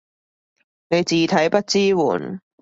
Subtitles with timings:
[0.89, 2.41] 你字體不支援